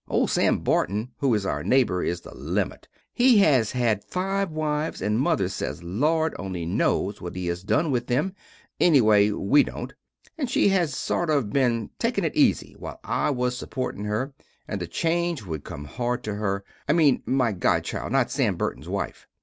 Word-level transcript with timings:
Old 0.07 0.31
Sam 0.31 0.57
Burton 0.61 1.11
who 1.19 1.31
is 1.35 1.45
our 1.45 1.63
naybor 1.63 2.03
is 2.03 2.21
the 2.21 2.35
limit. 2.35 2.87
He 3.13 3.37
has 3.37 3.73
had 3.73 4.03
5 4.03 4.49
wives 4.49 4.99
and 4.99 5.19
Mother 5.19 5.47
sez 5.47 5.83
Lord 5.83 6.33
only 6.39 6.65
nos 6.65 7.21
what 7.21 7.35
he 7.35 7.45
has 7.45 7.61
done 7.63 7.91
with 7.91 8.07
them, 8.07 8.33
enneway 8.79 9.31
we 9.31 9.61
dont. 9.61 9.93
And 10.39 10.49
she 10.49 10.69
has 10.69 10.95
sort 10.97 11.29
of 11.29 11.51
been 11.53 11.91
takin 11.99 12.23
it 12.25 12.33
ezy 12.33 12.75
while 12.77 12.99
I 13.03 13.29
was 13.29 13.53
suportin 13.55 14.05
her 14.07 14.33
and 14.67 14.81
the 14.81 14.87
change 14.87 15.43
wood 15.45 15.63
come 15.63 15.85
hard 15.85 16.23
to 16.23 16.33
her, 16.33 16.63
I 16.89 16.93
mene 16.93 17.21
my 17.27 17.51
godchild 17.51 18.11
not 18.11 18.31
Sam 18.31 18.55
Burton's 18.55 18.89
wife. 18.89 19.27